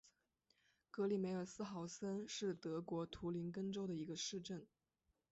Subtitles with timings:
[0.89, 4.65] 格里梅尔斯豪森是德国图林根州的一个市镇。